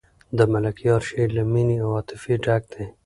[0.37, 2.85] د ملکیار شعر له مینې او عاطفې ډک دی.